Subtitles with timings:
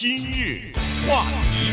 [0.00, 0.72] 今日
[1.06, 1.70] 话题，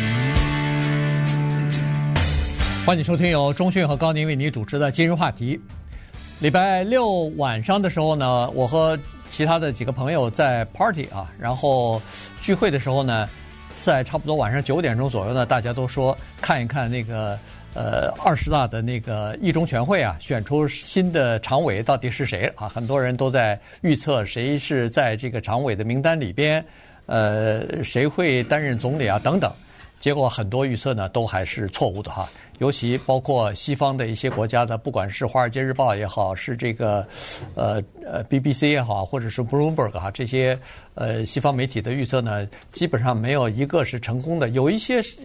[2.85, 5.57] 欢迎收听由中讯和高宁为你主持的今日话题。
[6.41, 12.01] 礼拜六晚上的时候呢，我和其他的几个朋友在 party 啊，然后
[12.41, 13.29] 聚会的时候呢，
[13.77, 17.39] 在差不多晚上九点钟左右呢，大家都说看一看那个。
[17.73, 22.67] 呃，二十大的那个一中全会啊，选出新的常委到底是谁啊？
[22.67, 26.65] 很多人都在预测谁是在这个常委的名单里边，
[27.07, 29.19] 呃，谁会担任总理啊？
[29.19, 29.51] 等等。
[29.99, 32.29] 结果很多预测呢都还是错误的哈，
[32.59, 37.05] 尤其包括西方的一些国家的，不管是《华尔街日报》也好，是这个
[37.55, 40.57] 呃呃 BBC 也好，或者是 Bloomberg 哈，这些
[40.95, 45.17] 呃西方媒体的预测呢，基本上没有一个是成功的，有一些是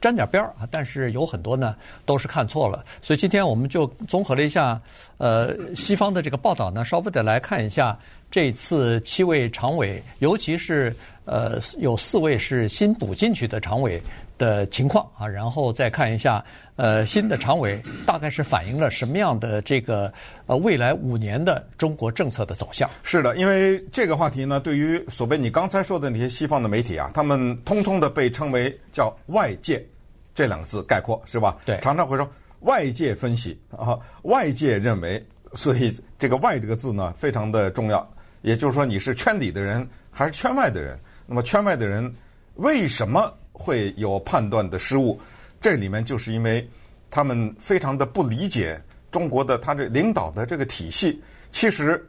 [0.00, 2.84] 沾点边儿啊，但是有很多呢都是看错了。
[3.00, 4.80] 所以今天我们就综合了一下
[5.18, 7.98] 呃西方的这个报道呢，稍微的来看一下。
[8.32, 14.00] 这次七位常委，尤其是呃有四位是新补进去的常委
[14.40, 16.42] 的情况啊，然后再看一下
[16.76, 20.10] 呃新的常委大概是反映了什么样的这个
[20.46, 22.88] 呃未来五年的中国政策的走向。
[23.02, 29.86] 是的，因为这个话题呢，对于所谓你刚才说的那些西方的媒体啊，他们通通的被称为叫外界
[30.34, 31.58] 这两个字概括，是吧？
[31.66, 32.26] 对，常常会说
[32.60, 38.10] 外界分析啊，外界认为，所以这个“外”这个字呢，非常的重要。
[38.40, 40.98] 也就是说，你是圈里的人还是圈外的人？
[41.26, 42.10] 那么圈外的人
[42.54, 45.20] 为什么会有判断的失误？
[45.60, 46.66] 这里面就是因为
[47.10, 51.22] 他们非常的不理解中国的他这领导的这个体系。
[51.52, 52.02] 其实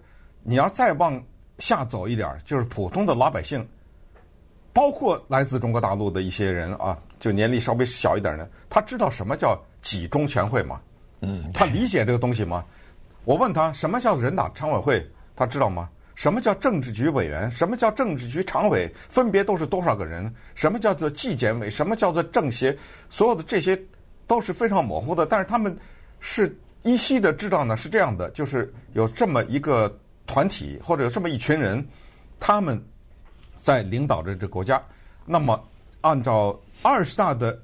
[0.44, 1.22] 你要再往
[1.60, 3.68] 下走一点，就是普通的老百姓，
[4.72, 10.80] 包括来自中国大陆的一些人啊，就年龄稍微小一点的，他知道什么叫几中全会吗？
[11.20, 12.64] 嗯，他理解这个东西吗？
[13.26, 15.90] 我问他什么叫人大常委会，他知道吗？
[16.22, 17.50] 什么叫政治局委员？
[17.50, 18.88] 什么叫政治局常委？
[19.10, 20.32] 分别都是多少个人？
[20.54, 21.68] 什么叫做纪检委？
[21.68, 22.78] 什么叫做政协？
[23.10, 23.76] 所有的这些
[24.28, 25.26] 都是非常模糊的。
[25.26, 25.76] 但是他们
[26.20, 29.92] 是依稀的知道呢，是这样的，就是有这么一个
[30.28, 31.84] 团体或者有这么一群人，
[32.40, 32.80] 他们
[33.60, 34.80] 在领导着这国家。
[35.26, 35.60] 那么
[36.02, 37.60] 按照二十大的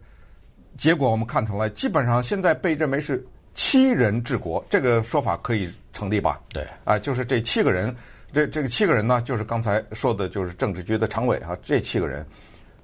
[0.78, 3.24] 结果，我们看出来，基本上现在被认为是
[3.54, 6.42] 七人治国，这个说法可以成立吧？
[6.50, 7.96] 对，啊，就是这七个人。
[8.34, 11.58] 这这个七个人呢，就是刚才说的，就是政治局的常委啊。
[11.64, 12.26] 这七个人，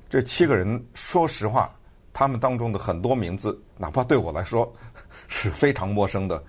[0.09, 1.72] 这七个人，说实话，
[2.14, 4.72] 他们当中的很多名字，哪怕对我来说
[5.28, 6.42] 是非常陌生的。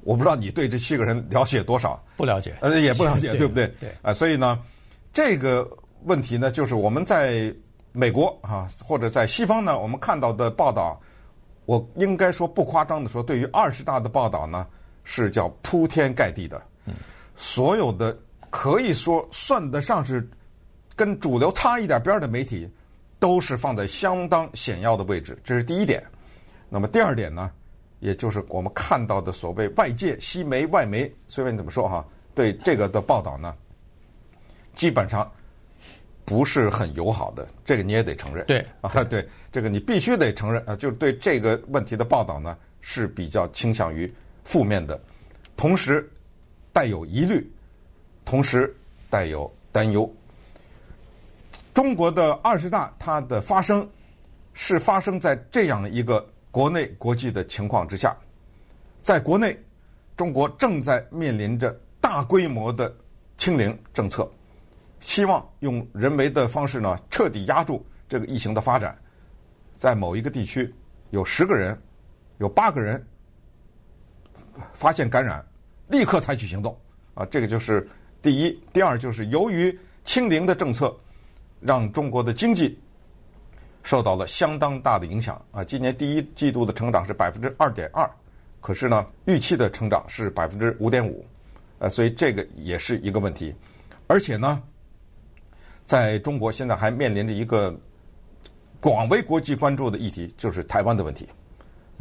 [0.00, 2.02] 我不知道你对这七个人了解多少？
[2.16, 3.66] 不了解，呃，也不了解，对，对不对？
[3.78, 3.90] 对。
[4.00, 4.58] 啊，所以呢，
[5.12, 5.68] 这个
[6.04, 7.54] 问题呢，就是我们在
[7.92, 10.98] 美国啊，或者在西方呢，我们看到的报道，
[11.66, 14.66] 我应该说不夸张的说，对于二十大的报道呢，
[15.04, 16.94] 是叫铺天盖地的，嗯，
[17.36, 18.16] 所有的。
[18.50, 20.28] 可以说算得上是
[20.96, 22.68] 跟主流差一点边的媒体，
[23.18, 26.02] 都是放在相当显要的位置，这是第一点。
[26.68, 27.50] 那么第二点呢，
[28.00, 33.54] 也就是我们看到的所谓外界、西媒、外媒，随便怎么说哈，对这个的报道呢，
[34.74, 35.30] 基本上
[36.24, 38.44] 不是很友好的，这个你也得承认。
[38.46, 44.12] 对 啊，对，这个你必须得承认啊，就是对这个问题的报道呢是比较倾向于
[44.44, 45.00] 负面的，
[45.56, 46.10] 同时
[46.72, 47.50] 带有疑虑。
[48.28, 48.76] 同时
[49.08, 50.06] 带有担忧。
[51.72, 53.88] 中国的二十大它的发生
[54.52, 58.14] 是发生在这样一个国内国际的情况之下，
[59.02, 59.58] 在国内，
[60.14, 62.94] 中国正在面临着大规模的
[63.38, 64.30] 清零政策，
[65.00, 68.94] 希望用人为的方式呢彻底压住这个疫情的发展。
[69.78, 70.74] 在某一个地区，
[71.12, 71.80] 有十个人，
[72.36, 73.02] 有八个人
[74.74, 75.42] 发现感染，
[75.86, 76.78] 立刻采取行动
[77.14, 77.88] 啊，这个就是。
[78.28, 79.74] 第一，第二就是由于
[80.04, 80.94] 清零的政策，
[81.62, 82.78] 让中国的经济
[83.82, 85.64] 受到了相当大的影响啊。
[85.64, 88.06] 今年第一季度的成长是百分之二点二，
[88.60, 91.24] 可是呢，预期的成长是百分之五点五，
[91.78, 93.54] 呃，所以这个也是一个问题。
[94.06, 94.62] 而且呢，
[95.86, 97.74] 在中国现在还面临着一个
[98.78, 101.26] 广为国际关注的议题，就是台湾的问题，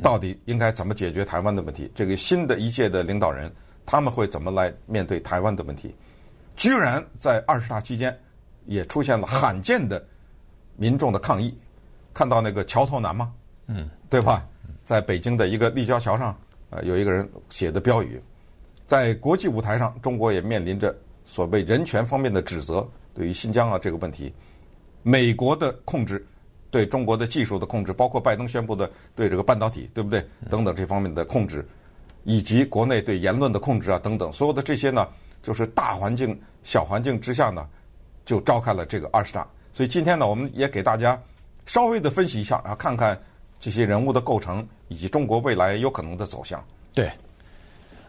[0.04, 1.90] 到底应该怎么解决台湾的问题？
[1.96, 3.50] 这个新的一届的领导人
[3.86, 5.96] 他们会怎么来面对台湾的问题？
[6.57, 8.18] 居然在二十大期间，
[8.65, 10.04] 也出现了罕见的
[10.75, 11.56] 民众的抗议。
[12.13, 13.31] 看到那个桥头男吗？
[13.68, 14.44] 嗯，对吧？
[14.83, 16.36] 在北京的一个立交桥上，
[16.71, 18.19] 呃，有一个人写的标语。
[18.88, 24.33] 在国际舞台上，中国也面临着所谓人权方面的指责，对于新疆啊这个问题，
[25.04, 26.25] 美国的控制，
[26.71, 30.25] 对中国的技术的控制，包括拜登宣布的对这个半导体，对不对？
[30.50, 31.63] 等等这方面的控制，
[32.24, 35.07] 以及国内对言论的控制啊等等，所有的这些呢。
[35.48, 37.66] 就是大环境、小环境之下呢，
[38.26, 39.48] 就召开了这个二十大。
[39.72, 41.18] 所以今天呢，我们也给大家
[41.66, 43.18] 稍微的分析一下啊，看看
[43.58, 46.62] 这些人物的构成以及中国未来有可能的走向。
[46.94, 47.10] 对，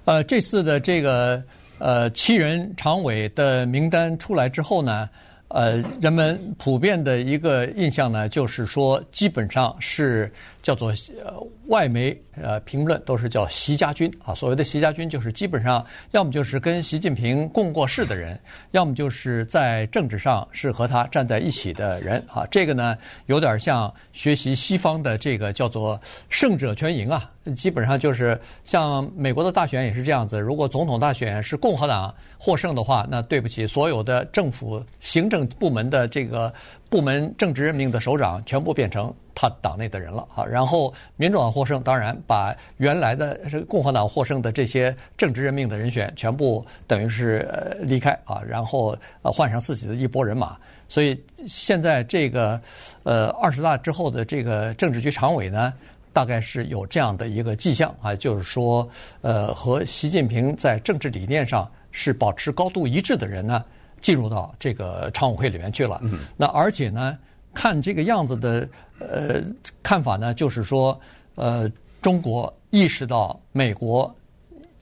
[0.05, 1.41] 呃，这次的这个
[1.79, 5.09] 呃七人常委的名单出来之后呢。
[5.51, 10.31] 呃，人们普遍的一个印象呢，就是说，基本上是
[10.69, 10.91] 叫做
[11.25, 11.33] 呃
[11.69, 14.35] 外媒呃评论都是叫习家军啊。
[14.35, 18.39] 所谓的习家军，就是基本上要么就是跟习近平共过事的人，
[18.73, 22.47] 要么就是在政治上是和他站在一起的人啊。
[22.51, 25.99] 这个呢，有点像学习西方的这个叫做
[26.29, 27.31] 胜者全赢啊。
[27.57, 36.53] 基本上就是像美国的大选也是这样子，如果总统大选是共和党获胜的话，那对不起，所有的政府行政部门的这个
[36.91, 40.45] 部门政治任命的首长全部变成他党内的人了啊。
[40.45, 43.39] 然后民主党获胜，当然把原来的
[43.69, 47.49] 共和党获胜的这些政治任命的人选全部等于是
[47.81, 50.57] 离开啊，然后呃换上自己的一拨人马。
[50.89, 52.61] 所以现在这个
[53.05, 55.73] 呃二十大之后的这个政治局常委呢，
[56.13, 58.89] 大概是有这样的一个迹象啊，就是说，
[59.21, 63.63] 呃，和习近平在政治理念上是保持高度一致的人呢，
[64.01, 66.01] 进入到这个常委会里面去了。
[66.03, 66.21] 嗯。
[66.37, 67.19] 那而且呢，
[67.55, 68.69] 看这个样子的
[68.99, 69.43] 呃
[69.83, 70.99] 看法呢，就是说，
[71.35, 71.71] 呃，
[72.03, 74.15] 中国意识到美国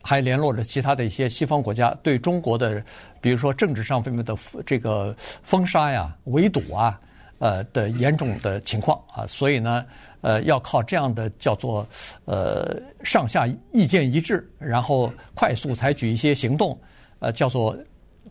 [0.02, 2.82] 还联络着其他的一些西方国家对中国的，
[3.20, 7.00] 比如说政治上方面的这个封杀呀、围堵啊。
[7.38, 9.84] 呃的严重的情况啊，所以呢，
[10.22, 11.86] 呃，要靠这样的叫做
[12.24, 16.80] 呃上下意见一致，然后快速采取一些行动，
[17.18, 17.76] 呃，叫做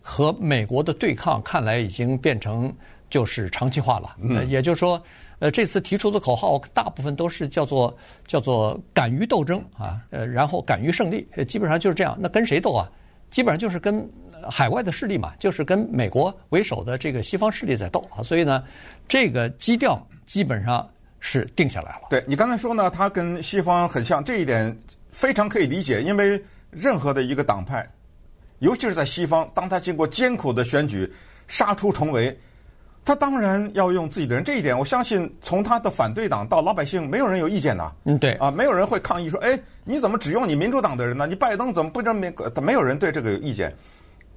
[0.01, 2.75] 和美国的对抗，看来已经变成
[3.09, 4.15] 就是长期化了。
[4.19, 5.01] 嗯，也就是说，
[5.39, 7.95] 呃，这次提出的口号大部分都是叫做
[8.27, 12.17] 叫做敢于斗争啊，呃，然后敢于胜利，基本上就是这样。
[12.19, 12.89] 那跟谁斗啊？
[13.29, 14.07] 基本上就是跟。
[14.47, 18.63] 海外的势力嘛，就是跟美国为首的这个西方势力在斗啊，所以呢，
[19.07, 20.87] 这个基调基本上
[21.19, 22.01] 是定下来了。
[22.11, 24.77] 对，你刚才说呢，他跟西方很像，这一点
[25.09, 27.89] 非常可以理解，因为任何的一个党派，
[28.59, 31.11] 尤其是在西方，当他经过艰苦的选举
[31.47, 32.37] 杀出重围。
[33.05, 37.95] 他当然要用自己的人，这一点我相信，从他的反对党到老百姓，没有人有意见的。
[38.05, 41.27] 嗯，对啊，没有人会抗议说：“哎，你怎么只用你民主党的人呢？
[41.27, 43.71] 你拜登怎么不任命？”没有人对这个有意见。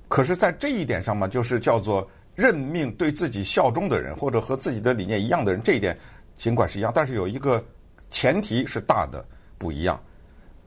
[0.07, 5.63] 可是，在这一点上嘛，就是叫做任命对自己效忠的人，或者和自己的理念一样的人。
[5.65, 5.99] 这一点
[6.37, 7.65] 尽管是一样，但是有一个
[8.11, 9.25] 前提是大的
[9.57, 9.99] 不一样，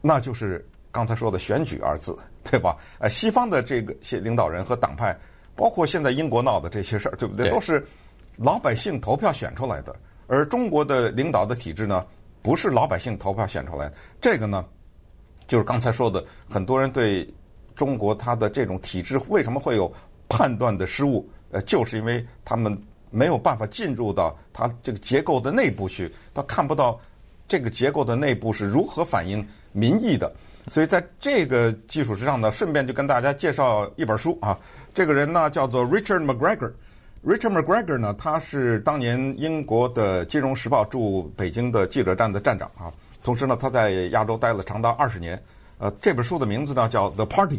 [0.00, 2.76] 那就是刚才说的“选举”二字，对吧？
[2.98, 5.16] 呃，西方的这个些领导人和党派。
[5.62, 7.48] 包括现在英国闹的这些事儿，对不对？
[7.48, 7.86] 都是
[8.36, 9.94] 老百姓投票选出来的。
[10.26, 12.04] 而中国的领导的体制呢，
[12.42, 13.94] 不是老百姓投票选出来的。
[14.20, 14.64] 这个呢，
[15.46, 17.32] 就是刚才说的，很多人对
[17.76, 19.88] 中国它的这种体制为什么会有
[20.28, 21.30] 判断的失误？
[21.52, 22.76] 呃，就是因为他们
[23.10, 26.98] 没有办法进入到它这个结构的内部去，他看不到
[27.46, 30.34] 这个结构的内部是如何反映民意的。
[30.70, 34.56] 所以在这个基础之上呢，顺便就跟大家介绍一本书啊。
[34.94, 36.72] 这个人呢叫做 Richard McGregor。
[37.24, 42.92] Richard McGregor 呢，他是当年英国的《金融时报》驻北京的记者站的站长啊。
[43.24, 45.40] 同时呢，他在亚洲待了长达二十年。
[45.78, 47.58] 呃，这本书的名字呢叫《The Party》，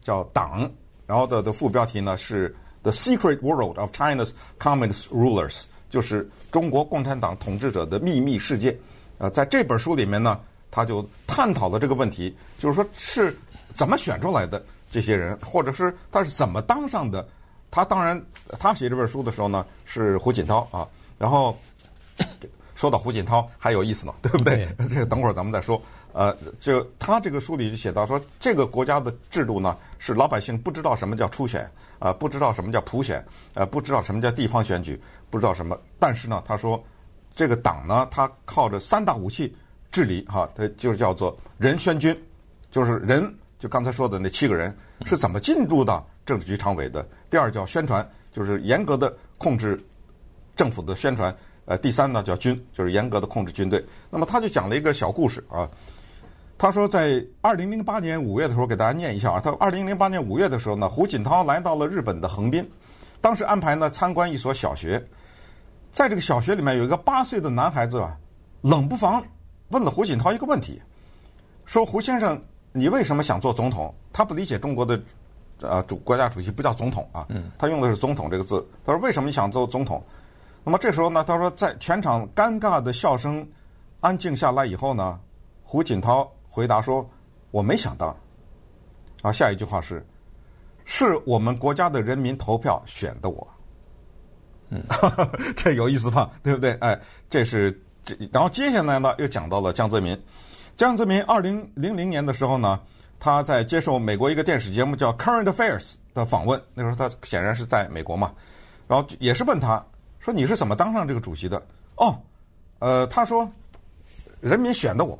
[0.00, 0.70] 叫党。
[1.06, 2.48] 然后的的副标题呢是
[2.82, 5.60] 《The Secret World of China's Communist Rulers》，
[5.90, 8.76] 就是中国共产党统治者的秘密世界。
[9.18, 10.40] 呃，在这本书里面呢。
[10.70, 13.36] 他就探讨了这个问题，就是说是
[13.74, 17.26] 怎么选出来的这些人，或者是他是怎么当上的。
[17.70, 18.20] 他当然，
[18.58, 20.86] 他写这本书的时候呢，是胡锦涛啊。
[21.18, 21.56] 然后
[22.74, 24.68] 说到胡锦涛还有意思呢，对不对？
[24.88, 25.80] 这个等会儿咱们再说。
[26.12, 33.24] 呃，就他这个书里就写到说，这个国家的制度呢，是老百姓不知道什么叫初选啊，不知道什么叫普选，
[33.54, 35.00] 呃，不知道什么叫地方选举，
[35.30, 35.78] 不知道什么。
[36.00, 36.82] 但是呢，他说
[37.36, 39.54] 这个党呢，他靠着三大武器。
[39.90, 42.16] 治理哈，它就是叫做人宣军，
[42.70, 47.06] 就是人就刚才说的那七个人是怎么进入到政治局常委的。
[47.28, 49.82] 第二叫宣传，就是严格的控制
[50.54, 51.34] 政府的宣传。
[51.66, 53.84] 呃，第三呢叫军，就是严格的控制军队。
[54.10, 55.68] 那么他就讲了一个小故事啊，
[56.58, 59.40] 他说在二零零八年五月的时候，给大家念一下啊。
[59.40, 62.68] 他二零零八年五月的时候呢，胡锦涛来到了日本的横滨，
[63.20, 65.04] 当时安排呢参观一所小学，
[65.92, 68.16] 在这个小学里面有一个八岁的男孩子啊，
[68.62, 69.22] 冷不防。
[69.70, 70.80] 问了胡锦涛一个问题，
[71.64, 72.40] 说：“胡先生，
[72.72, 75.00] 你为什么想做总统？”他不理解中国的，
[75.60, 77.26] 呃，主国家主席不叫总统啊，
[77.58, 78.64] 他用的是“总统”这个字。
[78.84, 80.02] 他说：“为什么你想做总统？”
[80.62, 83.46] 那么这时候呢，他说，在全场尴尬的笑声
[84.00, 85.18] 安静下来以后呢，
[85.62, 87.08] 胡锦涛回答说
[87.50, 88.16] ：“我没想到。”
[89.22, 90.04] 啊，下一句话是
[90.84, 93.46] ：“是我们国家的人民投票选的我。”
[94.70, 94.82] 嗯，
[95.56, 96.30] 这有意思吧？
[96.42, 96.72] 对不对？
[96.80, 96.98] 哎，
[97.28, 97.70] 这是
[98.04, 100.18] 这，然后接下来呢，又讲到了江泽民。
[100.76, 102.80] 江泽民二零零零年的时候呢，
[103.18, 105.80] 他在接受美国一个电视节目叫《Current Affairs》
[106.14, 108.32] 的访问，那时候他显然是在美国嘛，
[108.88, 109.84] 然后也是问他
[110.18, 111.62] 说：“你是怎么当上这个主席的？”
[111.96, 112.18] 哦，
[112.78, 113.50] 呃，他说
[114.40, 115.18] ：“人民选的我。”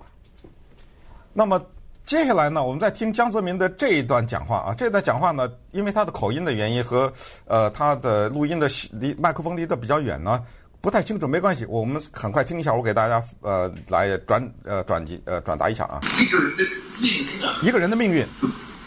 [1.33, 1.61] 那么。
[2.07, 4.75] 接下来呢，我们再听江泽民的这一段讲话啊。
[4.75, 7.13] 这段讲话呢，因为他的口音的原因和
[7.45, 10.45] 呃他的录音的离麦克风离得比较远呢，
[10.81, 11.29] 不太清楚。
[11.29, 16.01] 没关系，我们很快听一下，我给大家呃来转呃转机呃转达一下啊。
[16.19, 16.65] 一个人的
[16.97, 18.27] 命运啊，一个人的命运，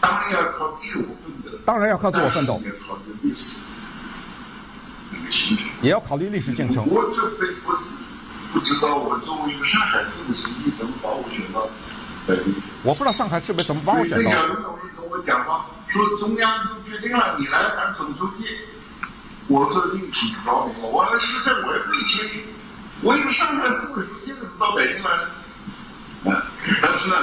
[0.01, 3.61] 当然要靠自我奋斗，当然要靠自我奋斗，也考虑历史
[5.09, 6.87] 这个进程，也要考虑历史进程。
[6.89, 7.77] 我这辈我
[8.51, 11.67] 不知道，我作为一个上海市的书记，怎么把我选到？
[12.83, 14.31] 我不知道上海市委怎么把我选到。
[14.31, 18.45] 邓小平同志跟我讲话，说中央都决定了，你来当总书记。
[19.47, 22.43] 我说另起高明了，我说实在我也不清，
[23.01, 26.35] 我一个上海市委书记到北京来了？
[26.35, 26.43] 啊，
[26.81, 27.15] 但是呢，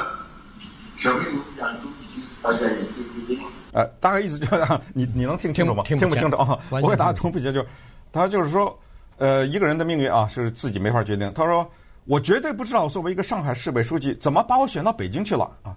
[0.98, 3.48] 小平同志讲都已经大家也就决定了。
[3.72, 5.82] 呃，大概意思就是，你你能听清楚吗？
[5.84, 6.58] 听不清楚啊！
[6.70, 7.66] 我给大家重复一下，就是
[8.12, 8.78] 他就是说，
[9.18, 11.32] 呃，一个人的命运啊，是自己没法决定。
[11.34, 11.70] 他说。
[12.06, 15.76] 我绝对不知道，作为一个上海市委书记，怎么把我选到北京去了啊？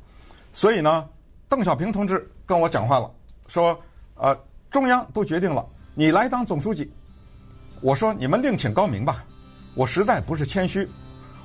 [0.51, 1.07] 所以呢，
[1.47, 3.11] 邓小平同志跟我讲话了，
[3.49, 3.79] 说
[4.15, 4.35] ：“呃，
[4.71, 6.91] 中央都决定了，你来当总书记。”
[7.81, 9.23] 我说：“你们另请高明吧。”
[9.75, 10.87] 我实在不是谦虚，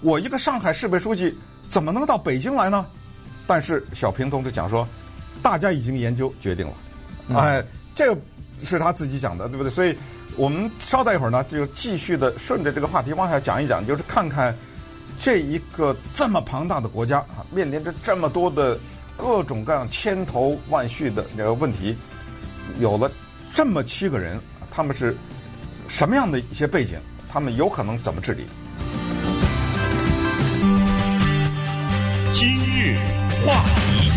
[0.01, 1.35] 我一个上海市委书记
[1.69, 2.87] 怎么能到北京来呢？
[3.47, 4.87] 但是小平同志讲说，
[5.43, 6.75] 大家已经研究决定了，
[7.41, 7.65] 哎，
[7.95, 8.17] 这
[8.63, 9.71] 是他自己讲的，对不对？
[9.71, 9.97] 所以
[10.37, 14.55] 我们稍待一会儿呢，就继续的顺着这个话题往下讲一讲，就是看看。
[15.21, 18.79] 这一个这么庞大的国家啊，面临着这么多的
[19.17, 21.97] 各种各样千头万绪的这个问题，
[22.79, 23.11] 有了
[23.55, 24.39] 这么七个人，
[24.71, 25.17] 他们是
[25.89, 26.99] 什么样的一些背景？
[27.31, 28.45] 他们有可能怎么治理？
[32.33, 32.97] 今日
[33.45, 34.11] 话题，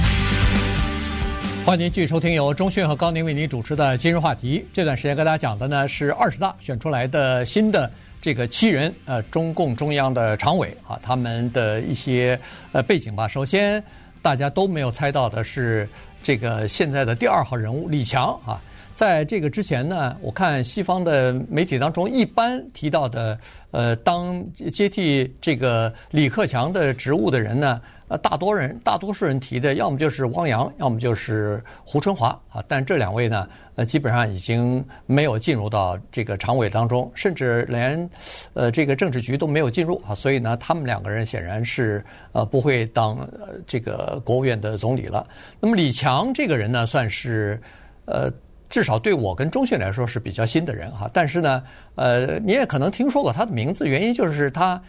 [1.66, 4.60] 欢迎您继续收听由中讯和高宁为您主持的《今日话题》。
[4.72, 7.92] 这段时间跟大家讲的呢是二十大选出来的新的。
[8.22, 12.40] 这个七人，呃，中共中央的常委啊，他们的一些
[12.72, 13.28] 呃背景吧。
[13.28, 13.84] 首先，
[14.22, 15.90] 大家都没有猜到的是，
[16.22, 18.62] 这个现在的第二号人物李强啊，
[18.94, 23.40] 在这个之前呢，我看西方的媒体当中一般提到的，
[23.72, 27.82] 呃，当接替这个李克强的职务的人呢。
[28.12, 32.62] 呃，大多人，大多数人提的，要么就是汪洋，要么就是胡春华啊。
[32.68, 38.10] 但这两位呢，呃，基本上已经没有进入到这个常委当中，甚至连
[38.54, 40.14] 呃这个政治局都没有进入啊。
[40.14, 45.26] 所以呢，他们两个人显然是呃不会当呃这个国务院的总理了。
[45.62, 47.62] 那么李强这个人呢，算是
[48.04, 48.30] 呃
[48.72, 51.08] 至少对我跟中讯来说是比较新的人哈。
[51.14, 51.64] 但是呢，
[51.94, 54.82] 呃，你也可能听说过他的名字，原因就是他。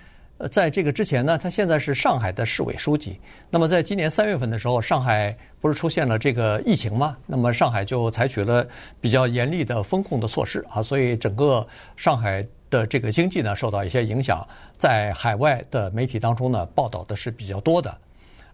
[0.50, 3.20] 在这个之前呢，他现在是上海的市委书记。
[3.48, 7.16] 那么在今年三月份的时候，上海不是出现了这个疫情吗？
[7.26, 8.66] 那么上海就采取了
[9.00, 14.44] 比较严厉的风控的措施啊，所以整个上海的这个经济呢受到一些影响。
[14.76, 17.96] 在海外的媒体当中呢，报道的是比较多的。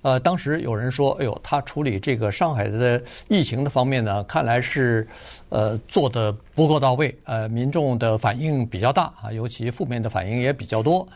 [0.02, 5.06] 呃，当时有人说：“哎呦，他处理这个上海的疫情的方面呢，看来是
[5.48, 11.06] 呃做的不够到位，呃，民众的反应比较大啊，尤其负面的反应也比较多。”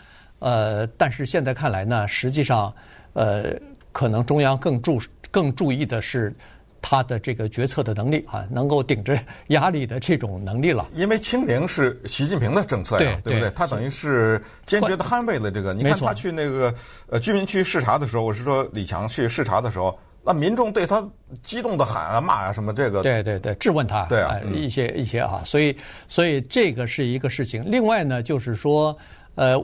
[0.41, 2.75] 呃，但是现在看来呢，实际上，
[3.13, 3.55] 呃，
[3.93, 6.35] 可能中央更注更注意的是
[6.83, 10.89] 他的这个决策的能力啊，能够顶着压力的这种能力了。
[10.95, 13.51] 因为清零是习近平的政策呀，对，对不对？
[13.55, 15.73] 他等于是坚决的捍卫了这个。
[15.73, 16.75] 你看他去那个
[17.09, 21.03] 呃居民区视察的时候，我是说李强去视察的时候，那民众对他
[21.43, 23.03] 激动的喊啊骂啊什么这个。
[23.03, 24.05] 对对对，质问他。
[24.07, 25.75] 对啊，一些一些啊，所以
[26.09, 27.65] 所以这个是一个事情。
[27.65, 28.95] 另外呢，就是说
[29.37, 29.57] 呃。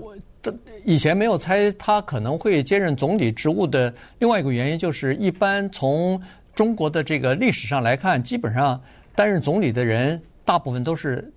[0.84, 6.18] 以前没有猜他可能会接任总理职务的另外一个原因，就是一般从
[6.58, 8.82] 中国的这个历史上来看，基本上
[9.14, 11.32] 担任总理的人大部分都是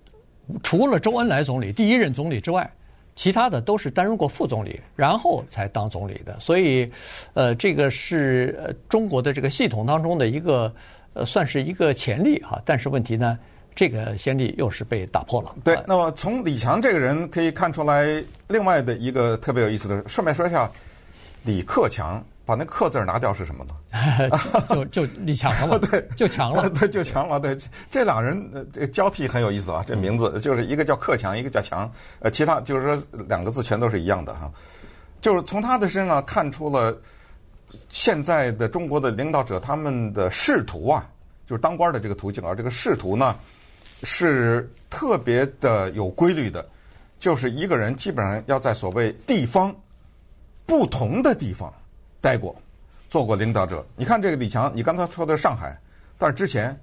[0.64, 2.68] 除了周恩来总理第一任总理之外，
[3.14, 6.36] 其他的都是担任过副总理，然后才当总理的。
[6.40, 6.90] 所以，
[7.34, 10.74] 呃，这个是中国的这个系统当中的一个
[11.14, 12.60] 呃，算是一个潜力哈。
[12.64, 13.38] 但是问题呢？
[13.76, 15.54] 这个先例又是被打破了。
[15.62, 20.68] 对，那么从李强这个人可以看出来，另外的一个特别有意思的，顺便说一下，
[21.44, 23.74] 李克强把那个“克”字拿掉是什么呢？
[24.70, 25.78] 就就李强了嘛？
[25.90, 26.68] 对，就强了。
[26.70, 27.38] 对，就强了。
[27.38, 27.56] 对，
[27.90, 34.50] 这俩人呃交替很有意思啊，这名字就是一个叫克强，一个叫强，呃，其他就是说两个字全都是一样的哈。
[35.20, 36.96] 就是从他的身上看出了
[37.88, 41.08] 现在的中国的领导者他们的仕途啊。
[41.44, 43.36] 就是当官的这个途径，而这个仕途呢，
[44.04, 46.66] 是特别的有规律的，
[47.18, 49.74] 就是一个人基本上要在所谓地方
[50.64, 51.70] 不同的地方
[52.22, 52.56] 待过，
[53.10, 53.84] 做过领导者。
[53.96, 55.78] 你看这个李强，你刚才说的上海，
[56.16, 56.74] 但是之前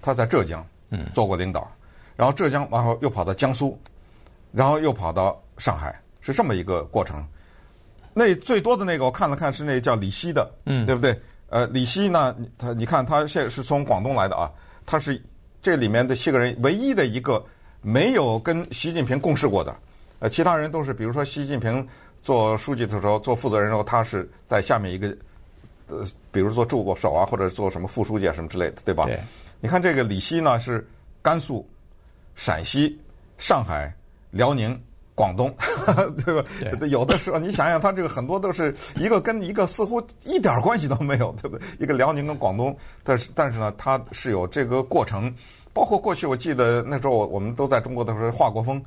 [0.00, 1.70] 他在浙江嗯做过领导，
[2.16, 3.78] 然后浙江然后又跑到江苏，
[4.52, 7.22] 然后又跑到上海，是这么一个过程。
[8.14, 11.20] 那最多的那个我看了看是那叫李希的，嗯，对不对？
[11.50, 14.50] 呃，李希呢，他你看他现在是从广东来的啊，
[14.86, 15.20] 他是。
[15.64, 17.42] 这里面的七个人唯一的一个
[17.80, 19.74] 没有跟习近平共事过的，
[20.18, 21.88] 呃，其他人都是，比如说习近平
[22.24, 25.16] 做书记的时候，做负责人的时候，他是在下面一个，
[25.86, 29.04] 呃，比如说做助手啊，或者做什么副书记啊什么之类的，对吧？
[29.04, 29.20] 对。
[29.60, 30.84] 你看这个李希呢，是
[31.22, 31.64] 甘肃、
[32.34, 32.98] 陕西、
[33.38, 33.94] 上海、
[34.32, 34.76] 辽宁。
[35.16, 35.48] 广东，
[36.26, 36.44] 对吧？
[36.76, 41.64] 对有的时候你想想，他这个很多都是一个跟一个似乎一点关系都没有，对不对？
[41.78, 45.32] 一个辽宁跟广东，但是但是呢，他是有这个过程。
[45.72, 48.84] 包括过去我记得那时候我我们都在中国的时候，华国锋，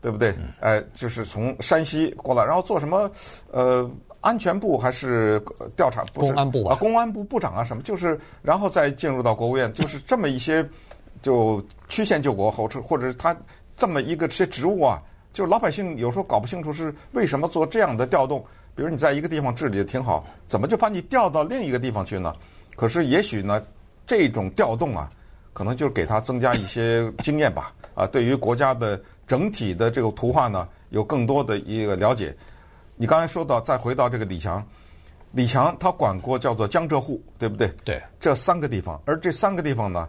[0.00, 0.34] 对不对？
[0.60, 3.10] 哎，就是从山西过来，然后做什么
[3.50, 3.90] 呃
[4.20, 5.42] 安全部还是
[5.76, 6.20] 调查部？
[6.20, 7.82] 公安部啊，公安部部长啊什么？
[7.82, 10.66] 就是然后再进入到国务院，就是这么一些
[11.22, 13.36] 就曲线救国，或者或者是他
[13.76, 15.02] 这么一个这些职务啊。
[15.32, 22.34] 就是老百姓有时候搞不清楚是为什么做这样的调动，比如你在一个地方治理的挺好，怎么就把你调到另一个地方去呢？
[22.74, 23.62] 可是也许呢，
[24.04, 25.08] 这种调动啊，
[25.52, 27.72] 可能就是给他增加一些经验吧。
[27.94, 32.36] 啊，对于国家的整体的这个图画呢，有更多的一个了解。
[32.96, 34.60] 你刚才说到，再回到这个李强，
[35.30, 37.72] 李强他管过叫做江浙沪，对不对？
[37.84, 38.02] 对。
[38.18, 40.08] 这三个地方，而这三个地方呢，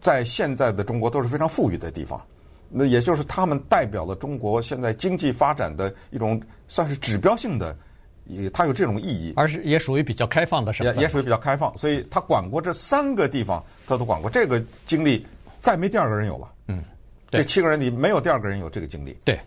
[0.00, 2.20] 在现在的中国都是非常富裕的地方。
[2.68, 7.76] 那也就是他们代表了中国现在经济发展的一种算是指标性的，
[8.24, 14.28] 也它有这种意义，而是也属于比较开放的省份，也也属于比较开放，所以他管过这三个地方，他都管过。
[14.28, 15.24] 这个经历
[15.60, 16.52] 再没第二个人有了。
[16.66, 16.82] 嗯，
[17.30, 19.16] 这七个人里没有第二个人有这个经历。
[19.24, 19.38] 对，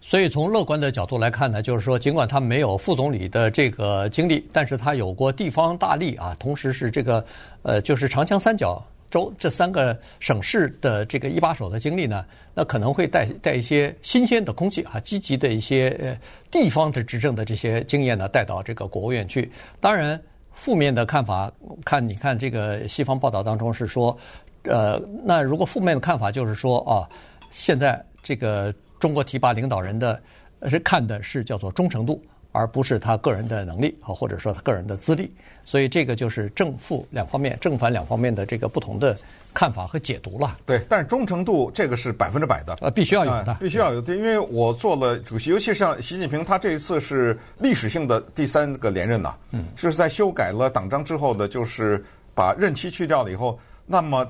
[0.00, 7.24] 所以从乐观的角度来看呢，就是说，尽管他没有副总理的这个经历，但是他有过地方大吏啊，同时是这个
[7.62, 8.84] 呃，就是长江三角。
[9.10, 16.16] 州这三个省市的这个一把手的经历呢，那可能会带带一些新鲜的空气啊，积极的一些呃
[16.48, 19.50] 地方的执政的这些经验呢，带到这个国务院去。
[19.80, 20.16] 当然，
[20.52, 21.50] 负面的看法，
[21.84, 24.16] 看你看这个西方报道当中是说，
[24.64, 27.08] 呃，那如果负面的看法就是说啊，
[27.50, 30.20] 现在这个中国提拔领导人的
[30.68, 32.22] 是看的是叫做忠诚度。
[32.52, 35.30] 而不是他个人的能力啊，或者说他个人的资历，
[35.64, 39.16] 所以这个就是正负两方面、正反两方面的这个不同的
[39.54, 40.58] 看法和解读了。
[40.66, 44.16] 对，但是忠诚度这个是百分之百的，呃，必须要有的，必须要有的。
[44.16, 54.28] 因为我做了主席，尤其是像习近平，他这一次是历史性的第三个连任呐，嗯，是在修改了党章之后的，就是把任期去掉了以后，那么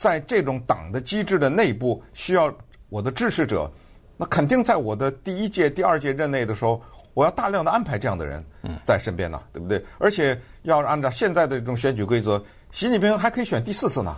[0.00, 2.50] 在这种党的机制的内部，需要
[2.88, 3.70] 我的支持者，
[4.16, 6.80] 那肯定在我的第一届、第二届任内的时候。
[7.12, 8.42] 我要大量的安排这样的人
[8.84, 9.84] 在身边呢，对不对？
[9.98, 14.16] 而且要按照现在的这种选举规则，习近平还可以选第四次呢，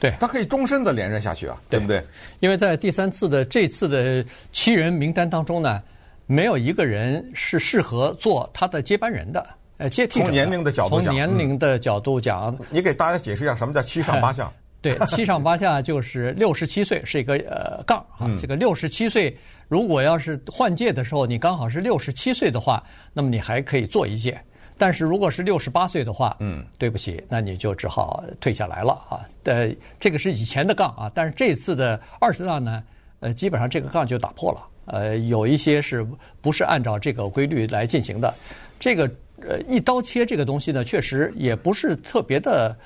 [0.00, 2.04] 对，他可以终身的连任下去啊，对不对？
[2.40, 5.80] 因为在第三次的这次的七人名单当中呢，
[6.26, 10.20] 没有一个人是适合做他的接班人的，呃，接替。
[10.20, 14.52] 从年龄的角度讲，从年龄的角度讲，你给大家解释一下什么叫七上八下？
[14.80, 19.36] 对， 七上八下就是六十七岁是一个呃杠啊，这个六十七岁。
[19.68, 24.40] 如果要是换届的时候，你刚好是六十七岁的话，那么你还可以做一届。
[24.78, 29.20] 但是如果是六十八岁的话，嗯，对不起，那你就只好退下来了啊。
[29.44, 29.68] 呃，
[30.00, 32.82] 这个是以前的杠啊，但是这次的二十大呢，
[33.20, 34.66] 呃，基本上这个杠就打破了。
[34.86, 36.06] 呃，有一些是
[36.40, 38.32] 不是按照这个规律来进行的？
[38.78, 39.10] 这个。
[39.46, 42.76] 呃，一刀切这个东西呢，确实也不是特别的，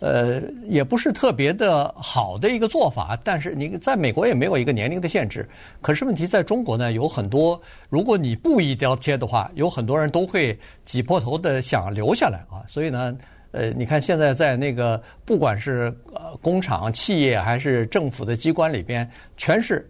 [0.00, 3.18] 呃，也不是特别的好的一个做法。
[3.22, 5.48] 但是你在美国也没有一个年龄的限制。
[5.80, 12.62] 可是问题在中国呢，有很多，如果你不一刀切的话，有很多人都会挤破头的想留下来啊。
[12.66, 13.16] 所以呢，
[13.52, 19.89] 呃，你看现在在那个不管是呃工厂、企业还是政府的机关里边，全是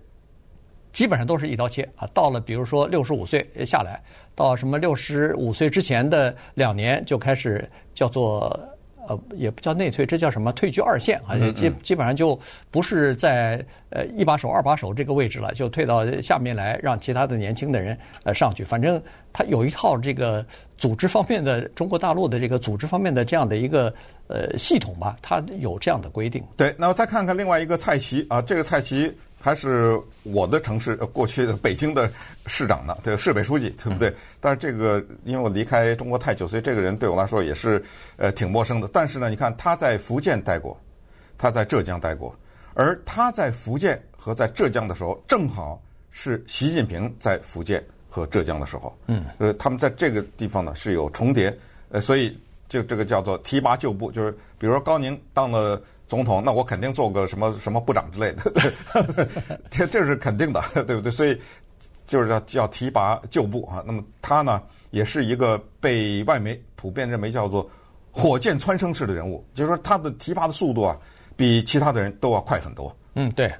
[0.92, 2.08] 基本上都是一刀切啊。
[2.14, 4.00] 到了比如说六十五岁下来。
[4.36, 8.58] 到什么六十五岁之前的两年就开始叫做
[9.06, 10.50] 呃，也不叫内退，这叫什么？
[10.52, 12.38] 退居二线啊，基基本上就
[12.70, 18.64] 不是在呃一把手、二把手这个位置了，就退到下面来，让其他的年轻的人呃上去。
[18.64, 20.46] 反正他有一套这个
[20.80, 23.94] 组织方面的中国大陆的这个组织方面的这样的一个
[24.26, 26.42] 呃系统吧，它有这样的规定。
[26.56, 29.14] 对，那我再看看另外一个蔡奇啊，这个蔡奇。
[29.42, 32.10] 还是我的城市，过去的北京的
[32.44, 34.12] 市长呢，对，市委书记，对不对？
[34.38, 37.82] 但是这个，因为我离开中国太久，所以这个人对我来说也是
[38.18, 38.88] 呃挺陌生的。
[38.92, 40.78] 但是呢，你看他在福建待过，
[41.38, 42.38] 他在浙江待过，
[42.74, 51.56] 而他在福建和在浙江的时候，正好是习近平在福建和浙江的时候，嗯，呃，他们在这个地方呢是有重叠，
[51.90, 52.36] 呃，所以
[52.68, 58.52] 就这个叫做提拔旧部，就是比如说高宁当了总统，那我肯定做个什么什么部长之类的，
[59.70, 61.10] 这这是肯定的，对不对？
[61.10, 61.40] 所以
[62.06, 63.82] 就是叫叫提拔旧部啊。
[63.86, 67.70] 那么他呢，也是一个被外媒普遍认为叫做
[68.10, 70.98] 火箭蹿升式的人物，就是说他的提拔的速度啊。
[71.36, 72.94] 比其他的人都要快很多。
[73.14, 73.50] 嗯，对。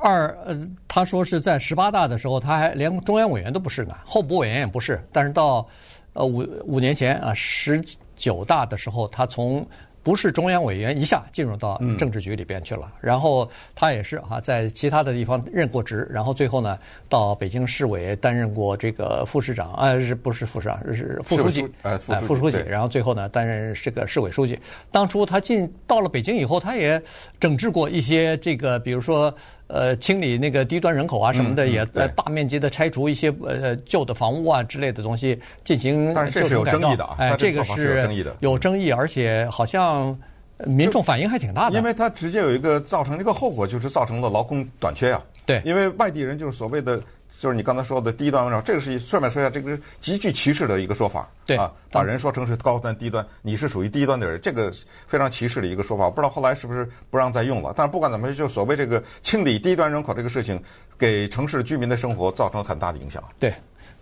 [0.00, 5.00] 二呃，他说是在十八大的时候，他还连中央委员都不是呢，候补委员也不是。
[5.12, 5.66] 但是到
[6.12, 7.82] 呃五五年前啊，十
[8.16, 9.66] 九大的时候，他从
[10.02, 16.78] 不是中央委员一下进入到政治局里边去了，嗯、然后他也是哈，在其他的地方任过职，然后最后呢，
[17.10, 20.78] 到北京市委担任过这个副市长，啊，是不是副市长？
[20.94, 22.56] 是副书记，呃，副副书记。
[22.66, 24.58] 然后最后呢，担任这个市委书记。
[24.90, 27.02] 当初他进到了北京以后，他也
[27.38, 29.34] 整治过一些这个，比如说。
[29.68, 40.18] 呃，清理那个低端人口啊什么的，嗯嗯、也大面积的拆除一些呃旧的房屋啊之类的东西进行但是这是有争议的啊，哎，这个是有争议的，有争议，而且好像
[40.64, 41.76] 民众反应还挺大的。
[41.76, 45.22] 因为它直接有一个造成一个后果，就是造成了劳工短缺呀、啊。
[45.46, 47.00] 对，因为外地人就是所谓的。
[47.38, 51.30] 就是你刚才说的低端，这个是顺便说一下，这个是极具歧视的一个说法。
[51.46, 54.72] 对啊，把人说成是高端低端，你是属于低端的人，这个
[55.06, 56.10] 非常歧视的一个说法。
[56.10, 57.72] 不知道后来是不是不让再用了。
[57.76, 60.60] 但是不管怎么，就所谓这个清理低端人口这个事情，
[60.98, 63.22] 给城市居民的生活造成很大的影响。
[63.38, 63.54] 对，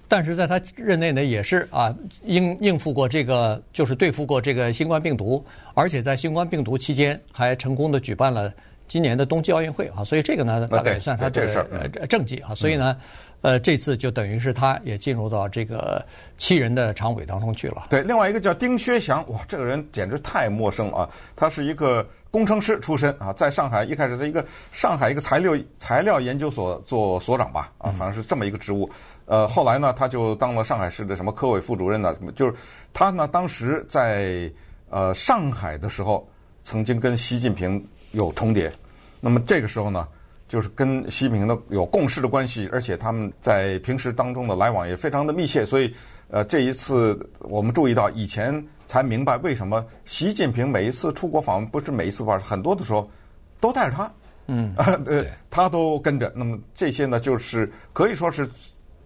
[0.08, 1.94] 但是在他任内呢，也是啊，
[2.24, 5.44] 应应付过这个，就是对付过这个新冠病毒，
[5.74, 8.50] 而且在新冠病毒期间还成功的举办了
[8.88, 11.66] 今年的冬季奥运会啊，所以这个呢，大概也算他的
[12.00, 12.96] 呃政绩啊，所以呢。
[13.42, 16.04] 呃，这次就等于是他也进入到这个
[16.36, 17.86] 七人的常委当中去了。
[17.90, 21.10] 对，另外一个叫丁薛祥，哇，这个人简直太陌生了啊！
[21.36, 28.90] 他是一个工程师出身啊，在上海一开始在一个上海一个材料材料研究所做所长吧，啊，好像是这么一个职务。
[29.26, 32.54] 呃，后来呢，他就当了上海市的什么科委副主任呢，就是
[32.92, 34.50] 他呢，当时在
[34.88, 36.26] 呃上海的时候，
[36.64, 38.72] 曾经跟习近平有重叠。
[39.20, 40.06] 那么这个时候呢？
[40.48, 45.92] 就是跟习近平的有共识的关系，而且他们在平时当中的来往也非常的密切，所以，
[46.28, 53.10] 呃，这一次我们注意到，以前才明白为什么习近平每一次出国访问，不是每一次吧，很多的时候
[53.58, 54.12] 都带着他，
[54.46, 56.32] 嗯，呃，他都跟着。
[56.36, 58.48] 那么这些呢，就是可以说是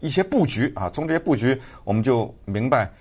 [0.01, 0.91] 一些布局啊。
[0.91, 2.93] 从这些布局，我们就明白，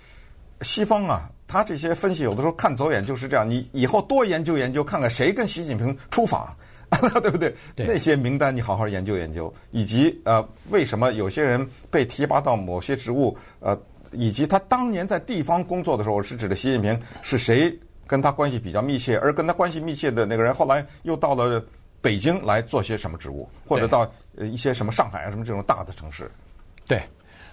[0.62, 3.48] 西方啊，他这些分析有的时候看走眼就是这样。
[3.48, 6.54] 你以后多研究研究，看看谁跟习近平出访。
[7.22, 7.54] 对不对？
[7.76, 13.38] 对那些名单你好好研究研究，以及呃，为什么有些人被提拔到某些职务？
[13.60, 19.16] 呃，以及他当年在地方工作的时候，是指的习近平是谁跟他关系比较密切？
[19.18, 21.64] 而跟他关系密切的那个人，后来又到了
[22.00, 26.28] 北京来做些什么职务，或者到呃一些什么上海啊什么这种大的城市？
[26.88, 27.00] 对。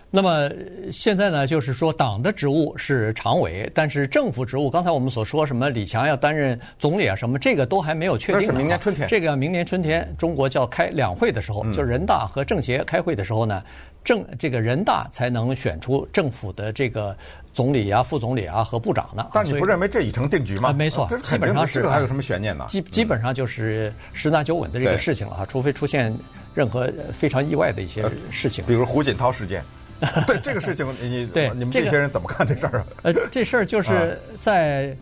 [0.09, 0.49] 那么
[0.91, 8.43] 现在呢，就是说党的职务是常委，但是政府职务，刚才我们所说什么李强要担任总理啊，什么这个都还没有确定。
[8.43, 9.05] 是明年春天。
[9.09, 13.61] 这个明年春天，中国叫开两会的时候，就人大和政协开会的时候呢，
[14.01, 17.13] 政这个人大才能选出政府的这个
[17.53, 19.27] 总理啊、副总理啊和部长呢。
[19.33, 20.71] 但你不认为这已成定局吗？
[20.71, 21.73] 没错，基本上是。
[21.73, 22.65] 这个还有什么悬念呢？
[22.69, 26.15] 基基本上就是十拿九稳的这个事情了哈，除非出现
[26.55, 29.61] 任何非常意外的一些事情，比如胡锦涛事件。
[30.27, 32.85] 对这个事情，你对你们这些人怎么看这事儿啊？
[33.03, 34.95] 呃，这事儿就是在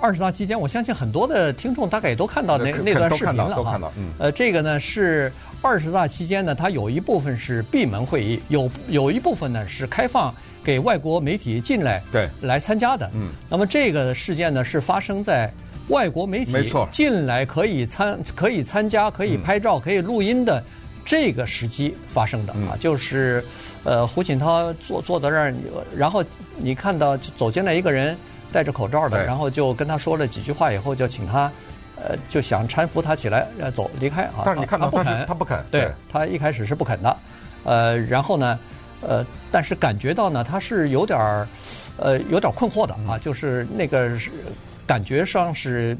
[0.00, 4.12] 二十大期间，我相信很多的听众大概也都看到那那段视频了都看到，嗯。
[4.18, 13.08] 呃，这个呢是二十大期间呢，它有一部分是闭门会议，有有一部分呢是开放给外国媒体进来对来参加的。
[13.14, 13.30] 嗯。
[13.48, 15.48] 那么这个事件呢是发生在
[15.88, 16.52] 外国媒体
[16.90, 20.62] 进来可以参可以参加可以拍照可以录音的。
[21.04, 23.44] 这个时机发生的啊，就是，
[23.84, 25.54] 呃，胡锦涛坐坐在这儿，
[25.96, 26.24] 然后
[26.56, 28.16] 你看到走进来一个人，
[28.52, 31.50] 戴着口罩的，然后就跟他说了几句话，以后就请他，
[31.96, 34.42] 呃，就想搀扶他起来，要走离开啊。
[34.44, 37.16] 但是你看到他不肯，他不肯，对，他一开始是不肯的，
[37.64, 38.58] 呃，然后呢，
[39.00, 41.48] 呃，但是感觉到呢，他是有点儿，
[41.96, 44.30] 呃，有点困惑的啊，就是那个是。
[44.86, 45.96] 感觉上是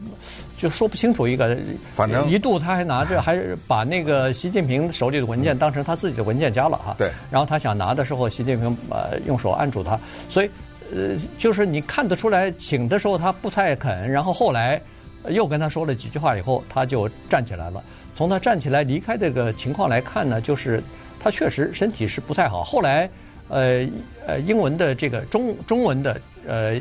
[0.59, 1.57] 就说不清楚一个，
[1.91, 6.95] 反正一度他还拿着， 还把那个习近平手里的文件当成他自己的文件夹了哈。
[6.99, 7.11] 对。
[7.31, 10.51] 然后他想拿的时候，习近平呃用手按住他，所以
[10.95, 14.81] 呃就是你看得出来，请的时候他不太肯，然后后来
[15.29, 17.83] 又跟他说了几句话以后，他就站起来了。
[18.15, 20.83] 从他站起来离开这个情况来看呢，就是
[21.19, 22.63] 他确实身体是不太好。
[22.63, 23.09] 后来
[23.49, 23.87] 呃
[24.27, 26.77] 呃英文的这个中中文的呃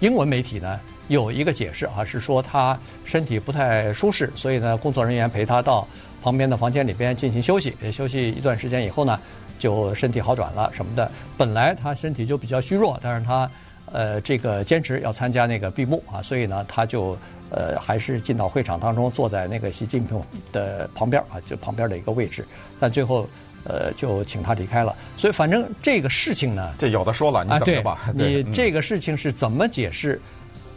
[0.00, 0.78] 英文媒体呢。
[1.08, 5.86] 有一个解释啊，是说他身体不太舒适，所以呢，工作人员陪他到
[6.22, 9.18] 旁边的房间里边进行休息，休息一段时间以后呢，
[9.58, 11.10] 就身体好转了什么的。
[11.36, 13.50] 本来他身体就比较虚弱，但是他
[13.92, 17.16] 呃这个坚持要参加那个闭幕啊，所以呢，他就
[17.50, 20.20] 呃还是进到会场当中，坐在那个习近平
[20.52, 22.44] 的旁边啊，就旁边的一个位置，
[22.80, 23.28] 但最后。
[23.68, 24.94] 呃，就请他离开了。
[25.16, 27.98] 所以，反正这个事情呢，这有的说了，你等着吧。
[28.06, 30.20] 啊、你这个事情是怎么解释，嗯、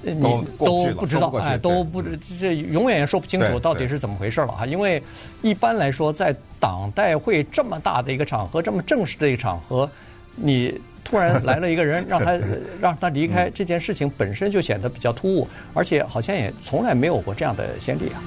[0.02, 0.22] 你
[0.58, 2.02] 都不知道，哎，都不
[2.40, 4.66] 这永远也说不清楚到底是怎么回事了哈。
[4.66, 5.02] 因为
[5.42, 9.90] 一般来说，在党代会这么大的一个场合，这么正式的一个场合，
[10.36, 12.40] 你突然来了一个人， 让他
[12.80, 18.24] 让他离开，这件事情本身就显得比较突兀，而且好像也从来没有过这样的先例啊。